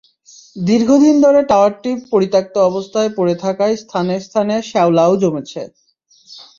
[0.61, 5.61] দীর্ঘদিন ধরে টাওয়ারটি পরিত্যক্ত অবস্থায় পড়ে থাকায় স্থানে স্থানে শেওলাও জমেছে।